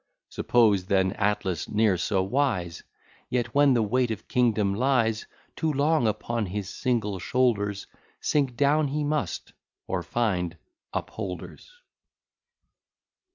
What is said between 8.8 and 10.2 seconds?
he must, or